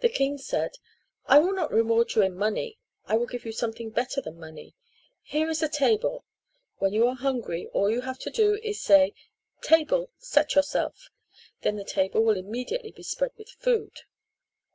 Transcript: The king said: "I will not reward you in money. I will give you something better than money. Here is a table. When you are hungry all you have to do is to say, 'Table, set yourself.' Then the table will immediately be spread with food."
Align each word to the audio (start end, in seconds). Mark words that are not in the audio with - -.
The 0.00 0.08
king 0.08 0.38
said: 0.38 0.76
"I 1.26 1.38
will 1.38 1.52
not 1.52 1.70
reward 1.70 2.14
you 2.14 2.22
in 2.22 2.34
money. 2.34 2.78
I 3.04 3.18
will 3.18 3.26
give 3.26 3.44
you 3.44 3.52
something 3.52 3.90
better 3.90 4.22
than 4.22 4.40
money. 4.40 4.74
Here 5.20 5.50
is 5.50 5.62
a 5.62 5.68
table. 5.68 6.24
When 6.78 6.94
you 6.94 7.06
are 7.08 7.14
hungry 7.14 7.66
all 7.74 7.90
you 7.90 8.00
have 8.00 8.18
to 8.20 8.30
do 8.30 8.54
is 8.62 8.78
to 8.78 8.82
say, 8.84 9.14
'Table, 9.60 10.10
set 10.16 10.54
yourself.' 10.54 11.10
Then 11.60 11.76
the 11.76 11.84
table 11.84 12.22
will 12.22 12.38
immediately 12.38 12.92
be 12.92 13.02
spread 13.02 13.32
with 13.36 13.50
food." 13.50 13.92